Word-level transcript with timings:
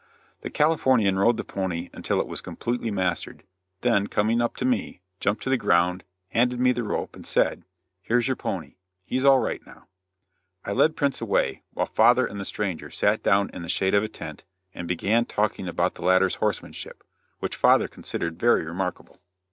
The 0.41 0.49
Californian 0.49 1.19
rode 1.19 1.37
the 1.37 1.43
pony 1.43 1.91
until 1.93 2.19
it 2.19 2.25
was 2.25 2.41
completely 2.41 2.89
mastered, 2.89 3.43
then 3.81 4.07
coming 4.07 4.41
up 4.41 4.55
to 4.55 4.65
me, 4.65 4.99
jumped 5.19 5.43
to 5.43 5.49
the 5.51 5.57
ground, 5.57 6.03
handed 6.29 6.59
me 6.59 6.71
the 6.71 6.81
rope, 6.81 7.15
and 7.15 7.23
said: 7.23 7.65
"Here's 8.01 8.27
your 8.27 8.35
pony. 8.35 8.77
He's 9.05 9.23
all 9.23 9.37
right 9.37 9.63
now." 9.63 9.89
I 10.65 10.71
led 10.71 10.95
Prince 10.95 11.21
away, 11.21 11.61
while 11.75 11.85
father 11.85 12.25
and 12.25 12.39
the 12.41 12.45
stranger 12.45 12.89
sat 12.89 13.21
down 13.21 13.51
in 13.53 13.61
the 13.61 13.69
shade 13.69 13.93
of 13.93 14.01
a 14.01 14.07
tent, 14.09 14.43
and 14.73 14.87
began 14.87 15.23
talking 15.25 15.67
about 15.67 15.93
the 15.93 16.01
latter's 16.01 16.33
horsemanship, 16.41 17.03
which 17.37 17.55
father 17.55 17.87
considered 17.87 18.39
very 18.39 18.65
remarkable. 18.65 19.19